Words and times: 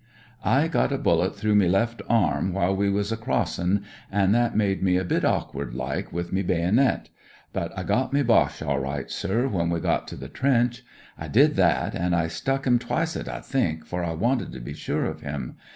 I 0.43 0.67
got 0.67 0.91
a 0.91 0.97
bullet 0.97 1.35
through 1.35 1.53
me 1.53 1.69
left 1.69 2.01
arm 2.09 2.53
while 2.53 2.75
we 2.75 2.89
was 2.89 3.11
crossin', 3.13 3.83
an' 4.11 4.31
that 4.31 4.57
made 4.57 4.81
me 4.81 4.97
a 4.97 5.03
bit 5.05 5.23
awkward 5.23 5.75
like 5.75 6.11
wi' 6.11 6.23
me 6.31 6.41
baynit. 6.41 7.09
But 7.53 7.71
I 7.77 7.83
got 7.83 8.11
me 8.11 8.23
Boche 8.23 8.63
all 8.63 8.79
right, 8.79 9.11
sir, 9.11 9.47
when 9.47 9.69
we 9.69 9.79
got 9.79 10.07
to 10.07 10.15
the 10.15 10.27
trench— 10.27 10.81
I 11.19 11.27
did 11.27 11.55
that, 11.57 11.93
an' 11.93 12.15
I 12.15 12.29
stuck 12.29 12.65
him 12.65 12.79
twicet 12.79 13.27
I 13.29 13.43
did, 13.47 13.85
for 13.85 14.03
I 14.03 14.13
wanted 14.15 14.51
to 14.53 14.59
be 14.59 14.73
sure 14.73 15.05
of 15.05 15.21
him. 15.21 15.57